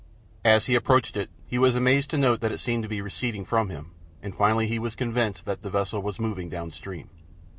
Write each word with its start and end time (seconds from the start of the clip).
As 0.43 0.65
he 0.65 0.73
approached 0.73 1.15
it 1.15 1.29
he 1.45 1.59
was 1.59 1.75
amazed 1.75 2.09
to 2.09 2.17
note 2.17 2.41
that 2.41 2.51
it 2.51 2.57
seemed 2.57 2.81
to 2.81 2.89
be 2.89 3.03
receding 3.03 3.45
from 3.45 3.69
him, 3.69 3.91
and 4.23 4.33
finally 4.33 4.65
he 4.65 4.79
was 4.79 4.95
convinced 4.95 5.45
that 5.45 5.61
the 5.61 5.69
vessel 5.69 6.01
was 6.01 6.19
moving 6.19 6.49
down 6.49 6.71
stream. 6.71 7.11